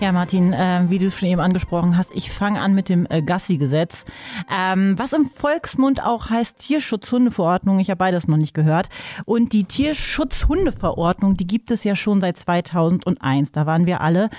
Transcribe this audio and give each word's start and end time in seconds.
Ja, 0.00 0.12
Martin, 0.12 0.54
äh, 0.54 0.84
wie 0.88 0.96
du 0.96 1.10
schon 1.10 1.28
eben 1.28 1.42
angesprochen 1.42 1.94
hast, 1.94 2.10
ich 2.14 2.30
fange 2.30 2.58
an 2.58 2.74
mit 2.74 2.88
dem 2.88 3.06
äh, 3.10 3.20
Gassi-Gesetz, 3.20 4.06
ähm, 4.50 4.98
was 4.98 5.12
im 5.12 5.26
Volksmund 5.26 6.02
auch 6.02 6.30
heißt 6.30 6.56
Tierschutzhundeverordnung. 6.58 7.80
Ich 7.80 7.90
habe 7.90 7.98
beides 7.98 8.26
noch 8.26 8.38
nicht 8.38 8.54
gehört. 8.54 8.88
Und 9.26 9.52
die 9.52 9.64
Tierschutzhundeverordnung, 9.64 11.36
die 11.36 11.46
gibt 11.46 11.70
es 11.70 11.84
ja 11.84 11.94
schon 11.94 12.22
seit 12.22 12.38
2001. 12.38 13.52
Da 13.52 13.66
waren 13.66 13.84
wir 13.84 14.00
alle 14.00 14.30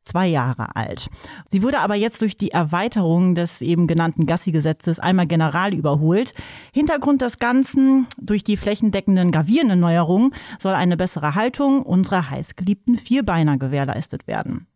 zwei 0.00 0.28
Jahre 0.28 0.74
alt. 0.76 1.10
Sie 1.48 1.62
wurde 1.62 1.80
aber 1.80 1.96
jetzt 1.96 2.22
durch 2.22 2.38
die 2.38 2.52
Erweiterung 2.52 3.34
des 3.34 3.60
eben 3.60 3.86
genannten 3.86 4.24
Gassi-Gesetzes 4.24 4.98
einmal 4.98 5.26
general 5.26 5.74
überholt. 5.74 6.32
Hintergrund 6.72 7.20
des 7.20 7.38
Ganzen, 7.38 8.06
durch 8.18 8.44
die 8.44 8.56
flächendeckenden 8.56 9.30
gravierenden 9.30 9.80
Neuerungen 9.80 10.32
soll 10.58 10.72
eine 10.72 10.96
bessere 10.96 11.34
Haltung 11.34 11.82
unserer 11.82 12.30
heißgeliebten 12.30 12.96
Vierbeiner 12.96 13.58
gewährleistet 13.58 14.26
werden. 14.26 14.66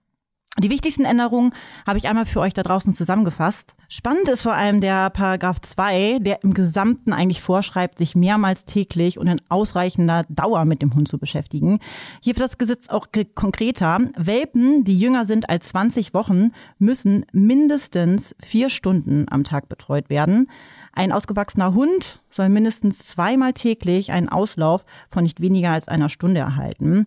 Die 0.58 0.68
wichtigsten 0.68 1.04
Änderungen 1.04 1.52
habe 1.86 1.98
ich 1.98 2.08
einmal 2.08 2.26
für 2.26 2.40
euch 2.40 2.52
da 2.52 2.64
draußen 2.64 2.92
zusammengefasst. 2.92 3.76
Spannend 3.88 4.28
ist 4.28 4.42
vor 4.42 4.52
allem 4.52 4.80
der 4.80 5.08
Paragraph 5.08 5.60
2, 5.60 6.18
der 6.20 6.42
im 6.42 6.54
Gesamten 6.54 7.12
eigentlich 7.12 7.40
vorschreibt, 7.40 7.98
sich 7.98 8.16
mehrmals 8.16 8.64
täglich 8.64 9.18
und 9.18 9.28
in 9.28 9.40
ausreichender 9.48 10.24
Dauer 10.28 10.64
mit 10.64 10.82
dem 10.82 10.92
Hund 10.94 11.06
zu 11.06 11.18
beschäftigen. 11.18 11.78
Hier 12.20 12.34
wird 12.36 12.44
das 12.44 12.58
Gesetz 12.58 12.88
auch 12.88 13.06
konkreter. 13.36 14.00
Welpen, 14.16 14.82
die 14.82 14.98
jünger 14.98 15.24
sind 15.24 15.48
als 15.48 15.68
20 15.68 16.14
Wochen, 16.14 16.50
müssen 16.78 17.24
mindestens 17.32 18.34
vier 18.44 18.70
Stunden 18.70 19.26
am 19.30 19.44
Tag 19.44 19.68
betreut 19.68 20.10
werden. 20.10 20.50
Ein 20.92 21.12
ausgewachsener 21.12 21.74
Hund 21.74 22.20
soll 22.28 22.48
mindestens 22.48 22.98
zweimal 23.06 23.52
täglich 23.52 24.10
einen 24.10 24.28
Auslauf 24.28 24.84
von 25.10 25.22
nicht 25.22 25.40
weniger 25.40 25.70
als 25.70 25.86
einer 25.86 26.08
Stunde 26.08 26.40
erhalten. 26.40 27.06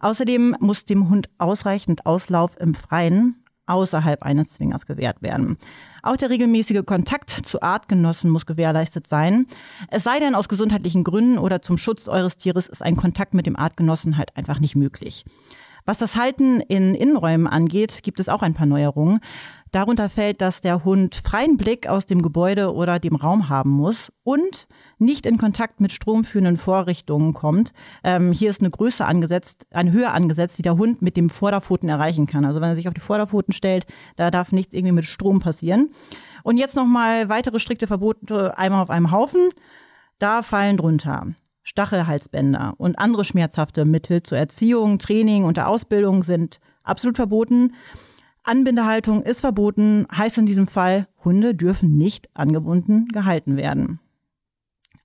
Außerdem 0.00 0.56
muss 0.60 0.84
dem 0.84 1.08
Hund 1.08 1.28
ausreichend 1.38 2.06
Auslauf 2.06 2.58
im 2.58 2.74
Freien 2.74 3.36
außerhalb 3.66 4.22
eines 4.24 4.48
Zwingers 4.50 4.84
gewährt 4.84 5.22
werden. 5.22 5.56
Auch 6.02 6.16
der 6.16 6.30
regelmäßige 6.30 6.84
Kontakt 6.84 7.30
zu 7.30 7.62
Artgenossen 7.62 8.28
muss 8.30 8.46
gewährleistet 8.46 9.06
sein. 9.06 9.46
Es 9.88 10.02
sei 10.02 10.18
denn, 10.18 10.34
aus 10.34 10.48
gesundheitlichen 10.48 11.04
Gründen 11.04 11.38
oder 11.38 11.62
zum 11.62 11.78
Schutz 11.78 12.08
eures 12.08 12.36
Tieres 12.36 12.66
ist 12.66 12.82
ein 12.82 12.96
Kontakt 12.96 13.32
mit 13.32 13.46
dem 13.46 13.56
Artgenossen 13.56 14.16
halt 14.16 14.36
einfach 14.36 14.58
nicht 14.58 14.74
möglich. 14.74 15.24
Was 15.90 15.98
das 15.98 16.14
Halten 16.14 16.60
in 16.60 16.94
Innenräumen 16.94 17.48
angeht, 17.48 18.04
gibt 18.04 18.20
es 18.20 18.28
auch 18.28 18.42
ein 18.42 18.54
paar 18.54 18.66
Neuerungen. 18.66 19.18
Darunter 19.72 20.08
fällt, 20.08 20.40
dass 20.40 20.60
der 20.60 20.84
Hund 20.84 21.16
freien 21.16 21.56
Blick 21.56 21.88
aus 21.88 22.06
dem 22.06 22.22
Gebäude 22.22 22.72
oder 22.72 23.00
dem 23.00 23.16
Raum 23.16 23.48
haben 23.48 23.70
muss 23.70 24.12
und 24.22 24.68
nicht 24.98 25.26
in 25.26 25.36
Kontakt 25.36 25.80
mit 25.80 25.90
stromführenden 25.90 26.58
Vorrichtungen 26.58 27.34
kommt. 27.34 27.72
Ähm, 28.04 28.30
hier 28.30 28.50
ist 28.50 28.60
eine 28.60 28.70
Größe 28.70 29.04
angesetzt, 29.04 29.66
eine 29.72 29.90
Höhe 29.90 30.12
angesetzt, 30.12 30.58
die 30.58 30.62
der 30.62 30.76
Hund 30.76 31.02
mit 31.02 31.16
dem 31.16 31.28
Vorderpfoten 31.28 31.88
erreichen 31.88 32.28
kann. 32.28 32.44
Also 32.44 32.60
wenn 32.60 32.68
er 32.68 32.76
sich 32.76 32.86
auf 32.86 32.94
die 32.94 33.00
Vorderpfoten 33.00 33.52
stellt, 33.52 33.84
da 34.14 34.30
darf 34.30 34.52
nichts 34.52 34.74
irgendwie 34.74 34.94
mit 34.94 35.06
Strom 35.06 35.40
passieren. 35.40 35.90
Und 36.44 36.56
jetzt 36.56 36.76
nochmal 36.76 37.28
weitere 37.28 37.58
strikte 37.58 37.88
Verbote 37.88 38.56
einmal 38.56 38.80
auf 38.80 38.90
einem 38.90 39.10
Haufen. 39.10 39.48
Da 40.20 40.42
fallen 40.42 40.76
drunter 40.76 41.26
Stachelhalsbänder 41.62 42.74
und 42.78 42.98
andere 42.98 43.24
schmerzhafte 43.24 43.84
Mittel 43.84 44.22
zur 44.22 44.38
Erziehung, 44.38 44.98
Training 44.98 45.44
und 45.44 45.56
der 45.56 45.68
Ausbildung 45.68 46.24
sind 46.24 46.60
absolut 46.82 47.16
verboten. 47.16 47.74
Anbindehaltung 48.42 49.22
ist 49.22 49.40
verboten, 49.40 50.06
heißt 50.10 50.38
in 50.38 50.46
diesem 50.46 50.66
Fall, 50.66 51.06
Hunde 51.24 51.54
dürfen 51.54 51.96
nicht 51.96 52.30
angebunden 52.34 53.08
gehalten 53.08 53.56
werden. 53.56 54.00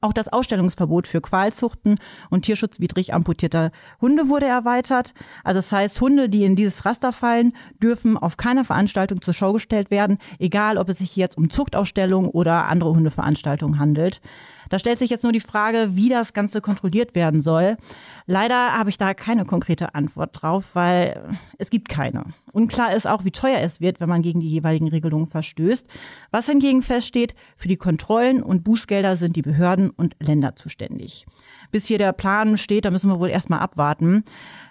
Auch 0.06 0.14
das 0.14 0.28
Ausstellungsverbot 0.28 1.08
für 1.08 1.20
Qualzuchten 1.20 1.98
und 2.30 2.44
tierschutzwidrig 2.44 3.14
amputierter 3.14 3.72
Hunde 4.00 4.30
wurde 4.30 4.46
erweitert. 4.46 5.16
Also 5.44 5.58
das 5.58 5.72
heißt, 5.72 6.00
Hunde, 6.00 6.30
die 6.30 6.44
in 6.44 6.56
dieses 6.56 6.86
Raster 6.86 7.12
fallen, 7.12 7.54
dürfen 7.82 8.16
auf 8.16 8.38
keiner 8.38 8.66
Veranstaltung 8.66 9.24
zur 9.24 9.34
Schau 9.34 9.54
gestellt 9.54 9.90
werden, 9.90 10.20
egal 10.38 10.78
ob 10.78 10.90
es 10.90 11.00
sich 11.00 11.16
jetzt 11.16 11.38
um 11.38 11.50
Zuchtausstellungen 11.50 12.30
oder 12.30 12.68
andere 12.68 12.92
Hundeveranstaltungen 12.92 13.80
handelt. 13.80 14.22
Da 14.70 14.80
stellt 14.80 15.00
sich 15.00 15.10
jetzt 15.10 15.24
nur 15.24 15.32
die 15.32 15.40
Frage, 15.40 15.90
wie 15.92 16.10
das 16.10 16.34
Ganze 16.34 16.62
kontrolliert 16.62 17.16
werden 17.16 17.42
soll. 17.42 17.78
Leider 18.26 18.74
habe 18.78 18.90
ich 18.90 18.98
da 18.98 19.14
keine 19.14 19.46
konkrete 19.46 19.96
Antwort 19.96 20.42
drauf, 20.42 20.76
weil 20.76 21.38
es 21.58 21.70
gibt 21.70 21.90
keine. 21.90 22.26
Unklar 22.52 22.94
ist 22.96 23.08
auch, 23.08 23.26
wie 23.26 23.32
teuer 23.32 23.60
es 23.60 23.82
wird, 23.82 24.00
wenn 24.00 24.10
man 24.10 24.22
gegen 24.22 24.40
die 24.40 24.50
jeweiligen 24.50 24.88
Regelungen 24.88 25.28
verstößt. 25.28 25.88
Was 26.32 26.48
hingegen 26.48 26.82
feststeht, 26.82 27.36
für 27.58 27.68
die 27.68 27.78
Kontrollen 27.78 28.42
und 28.42 28.64
Bußgelder 28.64 29.18
sind 29.18 29.36
die 29.36 29.42
Behörden 29.42 29.90
und 29.90 30.16
Länder 30.20 30.56
zuständig. 30.56 31.26
Bis 31.72 31.86
hier 31.86 31.98
der 31.98 32.14
Plan 32.14 32.58
steht, 32.58 32.86
da 32.86 32.92
müssen 32.92 33.10
wir 33.10 33.20
wohl 33.20 33.30
erstmal 33.30 33.60
abwarten. 33.60 34.24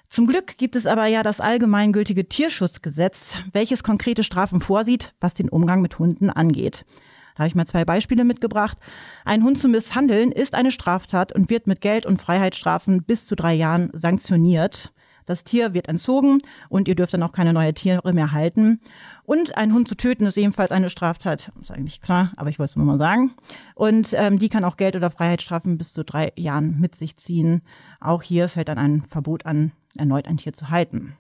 Zum 0.09 0.27
Glück 0.27 0.59
gibt 0.59 0.77
es 0.77 0.87
aber 0.87 1.07
ja 1.07 1.23
das 1.23 1.41
allgemeingültige 1.41 2.29
Tierschutzgesetz, 2.29 3.39
welches 3.53 3.83
konkrete 3.83 4.23
Strafen 4.23 4.61
vorsieht, 4.61 5.13
was 5.21 5.35
den 5.35 5.49
Umgang 5.49 5.83
mit 5.83 5.99
Hunden 5.99 6.31
angeht. 6.31 6.85
Da 7.35 7.41
habe 7.41 7.49
ich 7.49 7.55
mal 7.55 7.67
zwei 7.67 7.85
Beispiele 7.85 8.25
mitgebracht. 8.25 8.79
Ein 9.25 9.43
Hund 9.43 9.59
zu 9.59 9.69
misshandeln 9.69 10.31
ist 10.31 10.55
eine 10.55 10.71
Straftat 10.71 11.33
und 11.33 11.51
wird 11.51 11.67
mit 11.67 11.81
Geld- 11.81 12.07
und 12.07 12.21
Freiheitsstrafen 12.21 13.03
bis 13.03 13.27
zu 13.27 13.35
drei 13.35 13.55
Jahren 13.55 13.91
sanktioniert. 13.93 14.93
Das 15.27 15.43
Tier 15.43 15.73
wird 15.73 15.89
entzogen 15.89 16.43
und 16.69 16.87
ihr 16.87 16.95
dürft 16.95 17.15
dann 17.15 17.23
auch 17.23 17.33
keine 17.33 17.53
neue 17.53 17.73
Tiere 17.73 18.13
mehr 18.13 18.33
halten. 18.33 18.81
Und 19.25 19.57
einen 19.57 19.73
Hund 19.73 19.89
zu 19.89 19.97
töten 19.97 20.27
ist 20.27 20.37
ebenfalls 20.37 20.71
eine 20.71 20.91
Straftat. 20.91 21.51
Ist 21.61 21.71
eigentlich 21.71 22.03
klar, 22.03 22.33
aber 22.37 22.51
ich 22.51 22.59
wollte 22.59 22.71
es 22.71 22.77
nur 22.77 22.85
mal 22.85 22.99
sagen. 22.99 23.33
Und 23.75 24.13
ähm, 24.13 24.39
die 24.39 24.51
kann 24.51 24.65
auch 24.65 24.77
Geld- 24.77 24.97
oder 24.97 25.11
Freiheitsstrafen 25.11 25.79
bis 25.79 25.93
zu 25.93 26.05
drei 26.05 26.33
Jahren 26.37 26.79
mit 26.79 26.97
sich 26.97 27.17
ziehen. 27.17 27.63
Auch 28.01 28.23
hier 28.23 28.49
fällt 28.49 28.69
dann 28.69 28.79
ein 28.79 29.05
Verbot 29.09 29.47
an, 29.47 29.73
erneut 29.97 30.29
ein 30.29 30.37
Tier 30.37 30.53
zu 30.53 30.69
halten. 30.69 31.17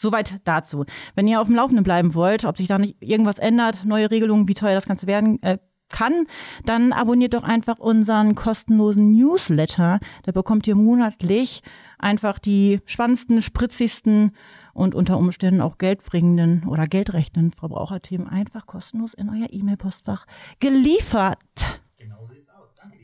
Soweit 0.00 0.40
dazu. 0.44 0.86
Wenn 1.14 1.28
ihr 1.28 1.42
auf 1.42 1.48
dem 1.48 1.56
Laufenden 1.56 1.84
bleiben 1.84 2.14
wollt, 2.14 2.46
ob 2.46 2.56
sich 2.56 2.68
da 2.68 2.78
nicht 2.78 2.96
irgendwas 3.00 3.38
ändert, 3.38 3.84
neue 3.84 4.10
Regelungen, 4.10 4.48
wie 4.48 4.54
teuer 4.54 4.74
das 4.74 4.86
Ganze 4.86 5.06
werden 5.06 5.42
äh, 5.42 5.58
kann, 5.90 6.26
dann 6.64 6.94
abonniert 6.94 7.34
doch 7.34 7.42
einfach 7.42 7.78
unseren 7.78 8.34
kostenlosen 8.34 9.10
Newsletter. 9.10 10.00
Da 10.22 10.32
bekommt 10.32 10.66
ihr 10.66 10.74
monatlich 10.74 11.62
einfach 11.98 12.38
die 12.38 12.80
spannendsten, 12.86 13.42
spritzigsten 13.42 14.32
und 14.72 14.94
unter 14.94 15.18
Umständen 15.18 15.60
auch 15.60 15.76
geldbringenden 15.76 16.66
oder 16.66 16.86
geldrechtenden 16.86 17.52
Verbraucherthemen 17.52 18.26
einfach 18.26 18.64
kostenlos 18.64 19.12
in 19.12 19.28
euer 19.28 19.48
E-Mail-Postfach 19.50 20.24
geliefert. 20.60 21.38
Genau 21.98 22.26
sieht's 22.26 22.48
aus. 22.48 22.74
Danke. 22.74 22.96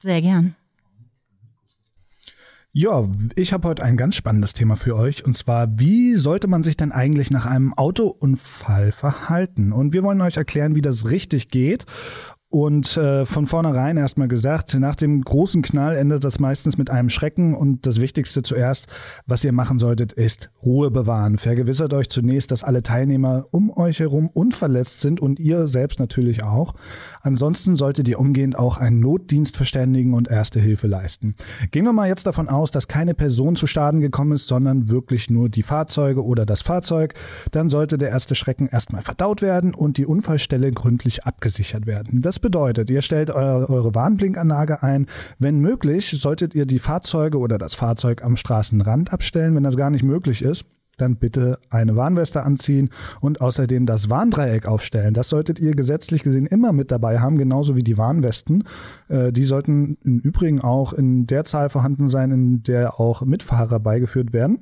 Sehr 0.00 0.22
gern. 0.22 0.54
Ja, 2.80 3.08
ich 3.34 3.52
habe 3.52 3.66
heute 3.66 3.82
ein 3.82 3.96
ganz 3.96 4.14
spannendes 4.14 4.54
Thema 4.54 4.76
für 4.76 4.94
euch 4.94 5.24
und 5.24 5.34
zwar, 5.34 5.80
wie 5.80 6.14
sollte 6.14 6.46
man 6.46 6.62
sich 6.62 6.76
denn 6.76 6.92
eigentlich 6.92 7.32
nach 7.32 7.44
einem 7.44 7.74
Autounfall 7.74 8.92
verhalten? 8.92 9.72
Und 9.72 9.92
wir 9.92 10.04
wollen 10.04 10.20
euch 10.20 10.36
erklären, 10.36 10.76
wie 10.76 10.80
das 10.80 11.10
richtig 11.10 11.48
geht 11.48 11.86
Und 12.50 12.96
äh, 12.96 13.26
von 13.26 13.46
vornherein 13.46 13.98
erstmal 13.98 14.26
gesagt, 14.26 14.72
nach 14.78 14.96
dem 14.96 15.20
großen 15.20 15.60
Knall 15.60 15.96
endet 15.96 16.24
das 16.24 16.40
meistens 16.40 16.78
mit 16.78 16.88
einem 16.88 17.10
Schrecken 17.10 17.54
und 17.54 17.86
das 17.86 18.00
Wichtigste 18.00 18.40
zuerst, 18.40 18.86
was 19.26 19.44
ihr 19.44 19.52
machen 19.52 19.78
solltet, 19.78 20.14
ist 20.14 20.50
Ruhe 20.64 20.90
bewahren. 20.90 21.36
Vergewissert 21.36 21.92
euch 21.92 22.08
zunächst, 22.08 22.50
dass 22.50 22.64
alle 22.64 22.82
Teilnehmer 22.82 23.44
um 23.50 23.70
euch 23.76 24.00
herum 24.00 24.30
unverletzt 24.32 25.02
sind 25.02 25.20
und 25.20 25.38
ihr 25.38 25.68
selbst 25.68 25.98
natürlich 25.98 26.42
auch. 26.42 26.72
Ansonsten 27.20 27.76
solltet 27.76 28.08
ihr 28.08 28.18
umgehend 28.18 28.58
auch 28.58 28.78
einen 28.78 29.00
Notdienst 29.00 29.58
verständigen 29.58 30.14
und 30.14 30.28
erste 30.28 30.58
Hilfe 30.58 30.86
leisten. 30.86 31.34
Gehen 31.70 31.84
wir 31.84 31.92
mal 31.92 32.08
jetzt 32.08 32.26
davon 32.26 32.48
aus, 32.48 32.70
dass 32.70 32.88
keine 32.88 33.12
Person 33.12 33.56
zu 33.56 33.66
Schaden 33.66 34.00
gekommen 34.00 34.32
ist, 34.32 34.48
sondern 34.48 34.88
wirklich 34.88 35.28
nur 35.28 35.50
die 35.50 35.62
Fahrzeuge 35.62 36.24
oder 36.24 36.46
das 36.46 36.62
Fahrzeug. 36.62 37.12
Dann 37.50 37.68
sollte 37.68 37.98
der 37.98 38.08
erste 38.08 38.34
Schrecken 38.34 38.68
erstmal 38.68 39.02
verdaut 39.02 39.42
werden 39.42 39.74
und 39.74 39.98
die 39.98 40.06
Unfallstelle 40.06 40.70
gründlich 40.70 41.24
abgesichert 41.24 41.86
werden. 41.86 42.22
Das 42.22 42.37
bedeutet, 42.40 42.90
ihr 42.90 43.02
stellt 43.02 43.30
eure, 43.30 43.68
eure 43.68 43.94
Warnblinkanlage 43.94 44.82
ein. 44.82 45.06
Wenn 45.38 45.60
möglich, 45.60 46.10
solltet 46.10 46.54
ihr 46.54 46.66
die 46.66 46.78
Fahrzeuge 46.78 47.38
oder 47.38 47.58
das 47.58 47.74
Fahrzeug 47.74 48.24
am 48.24 48.36
Straßenrand 48.36 49.12
abstellen. 49.12 49.54
Wenn 49.54 49.62
das 49.62 49.76
gar 49.76 49.90
nicht 49.90 50.04
möglich 50.04 50.42
ist, 50.42 50.64
dann 50.98 51.16
bitte 51.16 51.58
eine 51.70 51.96
Warnweste 51.96 52.42
anziehen 52.42 52.90
und 53.20 53.40
außerdem 53.40 53.86
das 53.86 54.10
Warndreieck 54.10 54.66
aufstellen. 54.66 55.14
Das 55.14 55.28
solltet 55.28 55.58
ihr 55.58 55.72
gesetzlich 55.72 56.22
gesehen 56.22 56.46
immer 56.46 56.72
mit 56.72 56.90
dabei 56.90 57.20
haben, 57.20 57.38
genauso 57.38 57.76
wie 57.76 57.82
die 57.82 57.98
Warnwesten. 57.98 58.64
Äh, 59.08 59.32
die 59.32 59.44
sollten 59.44 59.96
im 60.02 60.18
Übrigen 60.18 60.60
auch 60.60 60.92
in 60.92 61.26
der 61.26 61.44
Zahl 61.44 61.70
vorhanden 61.70 62.08
sein, 62.08 62.30
in 62.30 62.62
der 62.62 63.00
auch 63.00 63.22
Mitfahrer 63.22 63.80
beigeführt 63.80 64.32
werden. 64.32 64.58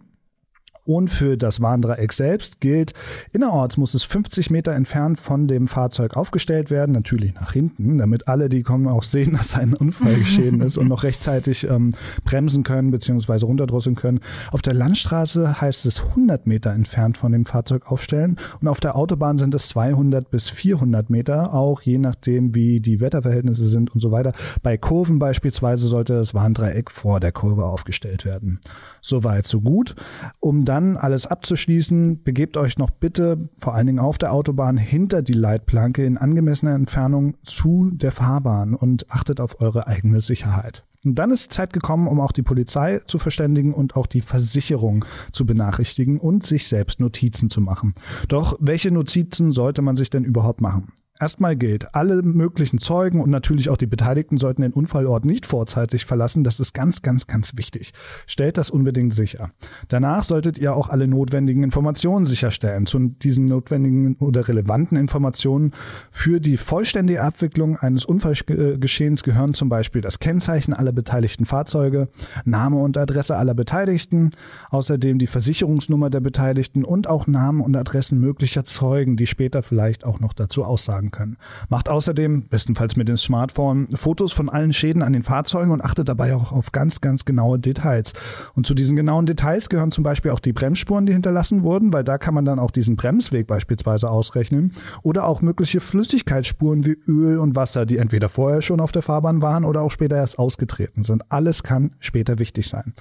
Und 0.87 1.09
für 1.09 1.37
das 1.37 1.61
Warndreieck 1.61 2.13
selbst 2.13 2.61
gilt, 2.61 2.93
innerorts 3.33 3.77
muss 3.77 3.95
es 3.95 4.05
50 4.05 4.51
Meter 4.51 4.73
entfernt 4.73 5.19
von 5.19 5.49
dem 5.49 5.67
Fahrzeug 5.67 6.17
aufgestellt 6.17 6.71
werden, 6.71 6.93
natürlich 6.93 7.35
nach 7.35 7.53
hinten, 7.53 7.99
damit 7.99 8.29
alle, 8.29 8.49
die 8.49 8.63
kommen, 8.63 8.87
auch 8.87 9.03
sehen, 9.03 9.33
dass 9.37 9.55
ein 9.55 9.75
Unfall 9.75 10.15
geschehen 10.15 10.61
ist 10.61 10.79
und 10.79 10.87
noch 10.87 11.03
rechtzeitig 11.03 11.69
ähm, 11.69 11.91
bremsen 12.25 12.63
können 12.63 12.93
bzw. 12.93 13.45
runterdrosseln 13.45 13.97
können. 13.97 14.21
Auf 14.53 14.63
der 14.63 14.75
Landstraße 14.75 15.61
heißt 15.61 15.87
es 15.87 16.05
100 16.05 16.47
Meter 16.47 16.71
entfernt 16.71 17.17
von 17.17 17.33
dem 17.33 17.47
Fahrzeug 17.47 17.91
aufstellen 17.91 18.37
und 18.61 18.69
auf 18.69 18.79
der 18.79 18.95
Autobahn 18.95 19.39
sind 19.39 19.57
es 19.57 19.69
200 19.71 20.31
bis 20.31 20.51
400 20.51 21.11
Meter, 21.11 21.53
auch 21.53 21.83
je 21.83 21.99
nachdem, 21.99 22.55
wie 22.55 22.81
die 22.81 23.01
Wetterverhältnisse 23.01 23.69
sind 23.69 23.93
und 23.93 24.01
so 24.01 24.13
weiter. 24.13 24.33
Bei 24.63 24.77
Kurven 24.77 25.19
beispielsweise 25.19 25.89
sollte 25.89 26.15
das 26.15 26.33
Warndreieck 26.33 26.93
vor 26.93 27.19
der 27.19 27.33
Kurve 27.33 27.65
aufgestellt 27.65 28.25
werden. 28.25 28.61
Soweit, 29.01 29.47
so 29.47 29.61
gut. 29.61 29.97
Um 30.39 30.65
dann 30.65 30.76
dann 30.77 30.99
alles 30.99 31.27
abzuschließen, 31.27 32.23
begebt 32.23 32.59
euch 32.59 32.77
noch 32.77 32.91
bitte, 32.91 33.49
vor 33.57 33.75
allen 33.75 33.87
Dingen 33.87 33.99
auf 33.99 34.19
der 34.19 34.33
Autobahn, 34.33 34.77
hinter 34.77 35.23
die 35.23 35.33
Leitplanke 35.33 36.05
in 36.05 36.19
angemessener 36.19 36.75
Entfernung 36.75 37.35
zu 37.45 37.91
der 37.95 38.13
Fahrbahn 38.13 38.75
und 38.75 39.11
achtet 39.11 39.41
auf 39.41 39.63
eure 39.63 39.87
eigene 39.87 40.21
Sicherheit. 40.21 40.85
Und 41.07 41.15
dann 41.15 41.31
ist 41.31 41.45
die 41.45 41.55
Zeit 41.55 41.73
gekommen, 41.73 42.09
um 42.09 42.21
auch 42.21 42.33
die 42.33 42.43
Polizei 42.43 42.99
zu 43.07 43.19
verständigen 43.19 43.73
und 43.73 43.97
auch 43.97 44.07
die 44.07 44.21
Versicherung 44.21 45.07
zu 45.33 45.47
benachrichtigen 45.47 46.21
und 46.21 46.45
sich 46.45 46.69
selbst 46.69 47.01
Notizen 47.01 47.49
zu 47.49 47.63
machen. 47.63 47.95
Doch 48.29 48.59
welche 48.61 48.91
Notizen 48.91 49.53
sollte 49.53 49.81
man 49.81 49.97
sich 49.97 50.11
denn 50.11 50.25
überhaupt 50.25 50.61
machen? 50.61 50.93
Erstmal 51.19 51.57
gilt, 51.57 51.95
alle 51.95 52.23
möglichen 52.23 52.79
Zeugen 52.79 53.23
und 53.23 53.31
natürlich 53.31 53.71
auch 53.71 53.79
die 53.79 53.87
Beteiligten 53.87 54.37
sollten 54.37 54.61
den 54.61 54.75
Unfallort 54.75 55.25
nicht 55.25 55.47
vorzeitig 55.47 56.05
verlassen. 56.05 56.45
Das 56.45 56.61
ist 56.61 56.75
ganz, 56.75 57.01
ganz, 57.01 57.27
ganz 57.27 57.57
wichtig. 57.57 57.95
Stellt 58.27 58.59
das 58.59 58.69
unbedingt 58.69 59.15
sicher. 59.15 59.51
Danach 59.89 60.25
solltet 60.25 60.59
ihr 60.59 60.77
auch 60.77 60.91
alle 60.91 61.09
notwendigen 61.09 61.63
Informationen 61.63 62.27
sicherstellen. 62.27 62.85
Zu 62.85 62.99
diesen 62.99 63.47
notwendigen 63.47 64.17
oder 64.17 64.47
relevanten 64.47 64.99
Informationen 64.99 65.73
für 66.11 66.39
die 66.39 66.59
vollständige 66.59 67.23
Abwicklung 67.23 67.79
eines 67.79 68.05
Unfallgeschehens 68.05 69.23
gehören 69.23 69.55
zum 69.55 69.71
Beispiel 69.71 70.03
das 70.03 70.19
Kennzeichen 70.19 70.75
aller 70.75 70.93
beteiligten 70.93 71.47
Fahrzeuge, 71.47 72.09
Name 72.45 72.77
und 72.77 72.99
Adresse 72.99 73.37
aller 73.37 73.55
Beteiligten, 73.55 74.33
außerdem 74.69 75.19
die 75.19 75.27
Versicherungsnummer 75.27 76.11
der 76.11 76.21
Beteiligten 76.21 76.85
und 76.85 77.09
auch 77.09 77.27
Namen 77.27 77.63
und 77.63 77.75
Adressen 77.75 78.21
möglicher 78.21 78.67
Zeugen, 78.67 79.17
die 79.17 79.27
später 79.27 79.63
vielleicht 79.63 80.05
auch 80.05 80.21
noch 80.21 80.35
dazu 80.35 80.63
aussagen 80.63 81.06
tragen 81.07 81.11
können. 81.11 81.37
Macht 81.69 81.89
außerdem, 81.89 82.45
bestenfalls 82.49 82.97
mit 82.97 83.09
dem 83.09 83.17
Smartphone, 83.17 83.89
Fotos 83.95 84.33
von 84.33 84.49
allen 84.49 84.73
Schäden 84.73 85.03
an 85.03 85.13
den 85.13 85.23
Fahrzeugen 85.23 85.71
und 85.71 85.83
achtet 85.83 86.09
dabei 86.09 86.35
auch 86.35 86.53
auf 86.53 86.73
ganz, 86.73 87.01
ganz 87.01 87.25
genaue 87.25 87.59
Details. 87.59 88.13
Und 88.55 88.67
zu 88.67 88.75
diesen 88.75 88.97
genauen 88.97 89.27
Details 89.27 89.69
gehören 89.69 89.91
zum 89.91 90.05
Beispiel 90.05 90.31
auch 90.31 90.41
die 90.41 90.53
Bremsspuren, 90.53 91.07
die 91.07 91.13
hinterlassen 91.13 91.63
wurden, 91.63 91.93
weil 91.93 92.05
da 92.05 92.19
kann 92.19 92.35
man 92.35 92.45
dann 92.45 92.59
auch 92.59 92.71
diesen 92.71 92.97
Bremsweg 92.97 93.47
beispielsweise 93.47 94.11
ausrechnen. 94.11 94.73
Oder 95.03 95.27
auch 95.27 95.43
mögliche 95.43 95.81
Flüssigkeitsspuren 95.81 96.85
wie 96.85 96.97
Öl 97.07 97.39
und 97.39 97.57
Wasser, 97.57 97.87
die 97.87 97.99
entweder 97.99 98.29
vorher 98.29 98.63
schon 98.63 98.81
auf 98.81 98.93
der 98.93 99.03
Fahrbahn 99.03 99.43
waren 99.43 99.65
oder 99.65 99.83
auch 99.83 99.91
später 99.91 100.17
erst 100.17 100.39
ausgetreten 100.39 101.03
sind. 101.03 101.25
Alles 101.31 101.63
kann 101.63 101.93
später 102.01 102.39
wichtig 102.39 102.69
sein. 102.69 102.95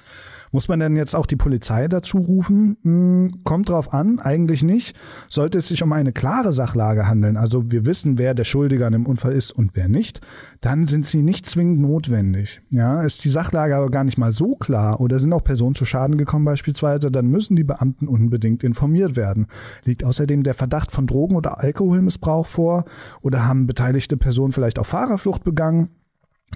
Muss 0.52 0.68
man 0.68 0.80
denn 0.80 0.96
jetzt 0.96 1.14
auch 1.14 1.26
die 1.26 1.36
Polizei 1.36 1.88
dazu 1.88 2.18
rufen? 2.18 2.76
Hm, 2.82 3.42
kommt 3.44 3.68
drauf 3.68 3.92
an, 3.92 4.18
eigentlich 4.18 4.62
nicht. 4.62 4.96
Sollte 5.28 5.58
es 5.58 5.68
sich 5.68 5.82
um 5.82 5.92
eine 5.92 6.12
klare 6.12 6.52
Sachlage 6.52 7.08
handeln, 7.08 7.36
also 7.36 7.70
wir 7.70 7.86
wissen, 7.86 8.18
wer 8.18 8.34
der 8.34 8.44
Schuldige 8.44 8.86
an 8.86 8.92
dem 8.92 9.06
Unfall 9.06 9.32
ist 9.32 9.52
und 9.52 9.72
wer 9.74 9.88
nicht, 9.88 10.20
dann 10.60 10.86
sind 10.86 11.06
sie 11.06 11.22
nicht 11.22 11.46
zwingend 11.46 11.80
notwendig. 11.80 12.60
Ja, 12.70 13.02
ist 13.02 13.24
die 13.24 13.28
Sachlage 13.28 13.76
aber 13.76 13.90
gar 13.90 14.04
nicht 14.04 14.18
mal 14.18 14.32
so 14.32 14.56
klar 14.56 15.00
oder 15.00 15.18
sind 15.18 15.32
auch 15.32 15.44
Personen 15.44 15.74
zu 15.74 15.84
Schaden 15.84 16.18
gekommen 16.18 16.44
beispielsweise, 16.44 17.10
dann 17.10 17.26
müssen 17.26 17.56
die 17.56 17.64
Beamten 17.64 18.08
unbedingt 18.08 18.64
informiert 18.64 19.16
werden. 19.16 19.46
Liegt 19.84 20.04
außerdem 20.04 20.42
der 20.42 20.54
Verdacht 20.54 20.92
von 20.92 21.06
Drogen- 21.06 21.36
oder 21.36 21.60
Alkoholmissbrauch 21.60 22.46
vor 22.46 22.84
oder 23.22 23.46
haben 23.46 23.66
beteiligte 23.66 24.16
Personen 24.16 24.52
vielleicht 24.52 24.78
auch 24.78 24.86
Fahrerflucht 24.86 25.44
begangen? 25.44 25.90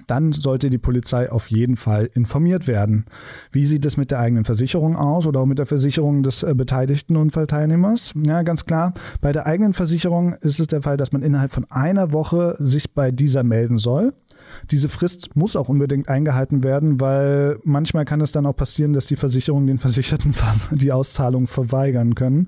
Dann 0.07 0.31
sollte 0.31 0.69
die 0.69 0.77
Polizei 0.77 1.31
auf 1.31 1.49
jeden 1.51 1.75
Fall 1.75 2.09
informiert 2.13 2.67
werden. 2.67 3.05
Wie 3.51 3.65
sieht 3.65 3.85
es 3.85 3.97
mit 3.97 4.11
der 4.11 4.19
eigenen 4.19 4.45
Versicherung 4.45 4.95
aus 4.95 5.25
oder 5.25 5.41
auch 5.41 5.45
mit 5.45 5.59
der 5.59 5.65
Versicherung 5.65 6.23
des 6.23 6.43
äh, 6.43 6.53
beteiligten 6.55 7.17
Unfallteilnehmers? 7.17 8.13
Ja, 8.25 8.41
ganz 8.43 8.65
klar. 8.65 8.93
Bei 9.19 9.31
der 9.31 9.45
eigenen 9.45 9.73
Versicherung 9.73 10.33
ist 10.35 10.59
es 10.59 10.67
der 10.67 10.81
Fall, 10.81 10.97
dass 10.97 11.11
man 11.11 11.21
innerhalb 11.21 11.51
von 11.51 11.65
einer 11.69 12.13
Woche 12.13 12.55
sich 12.59 12.93
bei 12.93 13.11
dieser 13.11 13.43
melden 13.43 13.77
soll. 13.77 14.13
Diese 14.69 14.89
Frist 14.89 15.35
muss 15.35 15.55
auch 15.55 15.69
unbedingt 15.69 16.09
eingehalten 16.09 16.63
werden, 16.63 16.99
weil 16.99 17.59
manchmal 17.63 18.05
kann 18.05 18.21
es 18.21 18.31
dann 18.31 18.45
auch 18.45 18.55
passieren, 18.55 18.93
dass 18.93 19.07
die 19.07 19.15
Versicherungen 19.15 19.67
den 19.67 19.79
Versicherten 19.79 20.33
die 20.71 20.91
Auszahlung 20.91 21.47
verweigern 21.47 22.15
können. 22.15 22.47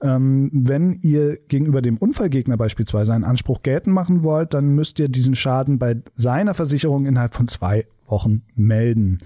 Ähm, 0.00 0.50
wenn 0.52 0.98
ihr 1.02 1.38
gegenüber 1.48 1.82
dem 1.82 1.98
Unfallgegner 1.98 2.56
beispielsweise 2.56 3.12
einen 3.12 3.24
Anspruch 3.24 3.62
geltend 3.62 3.94
machen 3.94 4.22
wollt, 4.22 4.54
dann 4.54 4.74
müsst 4.74 4.98
ihr 4.98 5.08
diesen 5.08 5.34
Schaden 5.34 5.78
bei 5.78 5.96
seiner 6.16 6.54
Versicherung 6.54 7.06
innerhalb 7.06 7.34
von 7.34 7.48
zwei 7.48 7.86
Wochen 8.06 8.42
melden. 8.54 9.18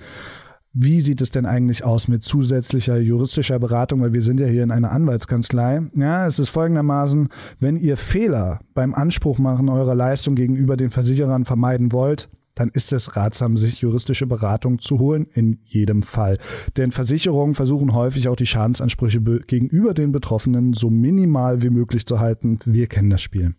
Wie 0.78 1.00
sieht 1.00 1.22
es 1.22 1.30
denn 1.30 1.46
eigentlich 1.46 1.84
aus 1.84 2.06
mit 2.06 2.22
zusätzlicher 2.22 2.98
juristischer 2.98 3.58
Beratung? 3.58 4.02
Weil 4.02 4.12
wir 4.12 4.20
sind 4.20 4.40
ja 4.40 4.46
hier 4.46 4.62
in 4.62 4.70
einer 4.70 4.92
Anwaltskanzlei. 4.92 5.80
Ja, 5.96 6.26
es 6.26 6.38
ist 6.38 6.50
folgendermaßen, 6.50 7.28
wenn 7.60 7.78
ihr 7.78 7.96
Fehler 7.96 8.60
beim 8.74 8.92
Anspruch 8.92 9.38
machen 9.38 9.70
eurer 9.70 9.94
Leistung 9.94 10.34
gegenüber 10.34 10.76
den 10.76 10.90
Versicherern 10.90 11.46
vermeiden 11.46 11.92
wollt, 11.92 12.28
dann 12.56 12.70
ist 12.70 12.92
es 12.92 13.16
ratsam, 13.16 13.56
sich 13.56 13.80
juristische 13.82 14.26
Beratung 14.26 14.80
zu 14.80 14.98
holen, 14.98 15.28
in 15.34 15.60
jedem 15.66 16.02
Fall. 16.02 16.38
Denn 16.76 16.90
Versicherungen 16.90 17.54
versuchen 17.54 17.94
häufig 17.94 18.28
auch 18.28 18.34
die 18.34 18.46
Schadensansprüche 18.46 19.20
gegenüber 19.20 19.94
den 19.94 20.10
Betroffenen 20.10 20.72
so 20.72 20.90
minimal 20.90 21.62
wie 21.62 21.70
möglich 21.70 22.06
zu 22.06 22.18
halten. 22.18 22.58
Wir 22.64 22.88
kennen 22.88 23.10
das 23.10 23.20
Spiel. 23.20 23.54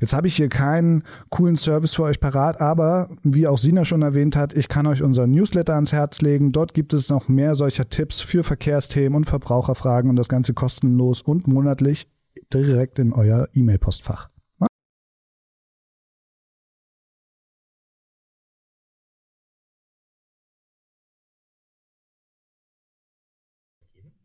Jetzt 0.00 0.12
habe 0.12 0.26
ich 0.26 0.36
hier 0.36 0.50
keinen 0.50 1.02
coolen 1.30 1.56
Service 1.56 1.94
für 1.94 2.04
euch 2.04 2.20
parat, 2.20 2.60
aber 2.60 3.08
wie 3.22 3.46
auch 3.46 3.58
Sina 3.58 3.84
schon 3.84 4.02
erwähnt 4.02 4.36
hat, 4.36 4.54
ich 4.56 4.68
kann 4.68 4.86
euch 4.86 5.02
unser 5.02 5.26
Newsletter 5.26 5.74
ans 5.74 5.92
Herz 5.92 6.20
legen. 6.20 6.52
Dort 6.52 6.74
gibt 6.74 6.92
es 6.92 7.08
noch 7.08 7.28
mehr 7.28 7.54
solcher 7.54 7.88
Tipps 7.88 8.20
für 8.20 8.44
Verkehrsthemen 8.44 9.16
und 9.16 9.24
Verbraucherfragen 9.24 10.10
und 10.10 10.16
das 10.16 10.28
Ganze 10.28 10.52
kostenlos 10.52 11.22
und 11.22 11.48
monatlich 11.48 12.06
direkt 12.52 12.98
in 12.98 13.14
euer 13.14 13.48
E-Mail-Postfach. 13.54 14.31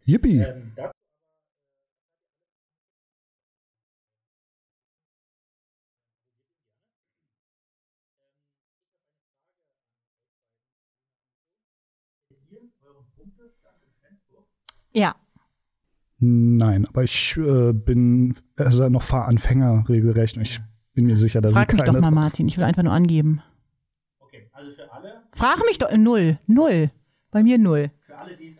Yippie. 0.07 0.39
Ähm, 0.39 0.71
ja. 14.93 15.15
Nein, 16.19 16.85
aber 16.87 17.03
ich 17.03 17.35
äh, 17.37 17.73
bin 17.73 18.33
also 18.55 18.87
noch 18.87 19.03
Fahranfänger 19.03 19.89
regelrecht 19.89 20.37
und 20.37 20.43
ich 20.43 20.61
bin 20.93 21.05
mir 21.05 21.17
sicher, 21.17 21.41
dass 21.41 21.51
Frag 21.51 21.67
ich 21.73 21.79
mich 21.79 21.83
doch 21.83 21.99
mal, 21.99 22.11
Martin. 22.11 22.47
Ich 22.47 22.57
will 22.57 22.63
einfach 22.63 22.81
nur 22.83 22.93
angeben. 22.93 23.43
Okay, 24.19 24.49
also 24.53 24.71
für 24.71 24.91
alle. 24.91 25.23
Frag 25.33 25.59
mich 25.65 25.77
doch. 25.77 25.91
Null. 25.95 26.39
Null. 26.47 26.91
Bei 27.29 27.43
mir 27.43 27.57
null. 27.57 27.91
Für 28.05 28.17
alle, 28.17 28.37
die 28.37 28.56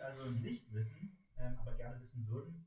wissen 2.00 2.28
würden, 2.28 2.66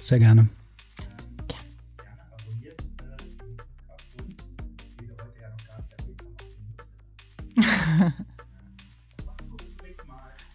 Sehr 0.00 0.18
gerne. 0.18 0.48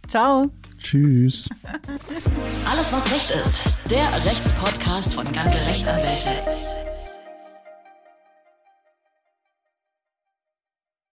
Ciao. 0.08 0.50
Tschüss. 0.78 1.48
Alles, 2.70 2.92
was 2.92 3.12
Recht 3.12 3.32
ist. 3.32 3.70
Der 3.90 4.26
Rechtspodcast 4.26 5.14
von 5.14 5.32
ganze 5.32 5.58
Rechtsanwälte. 5.58 6.85